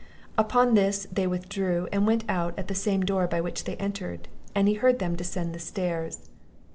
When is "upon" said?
0.35-0.73